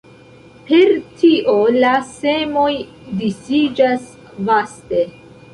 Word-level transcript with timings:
Per 0.69 0.93
tio 1.19 1.53
la 1.75 1.91
semoj 2.13 2.73
disiĝas 3.23 4.09
vaste. 4.51 5.07